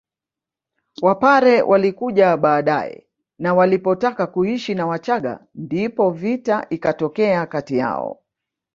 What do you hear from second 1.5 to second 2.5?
walikuja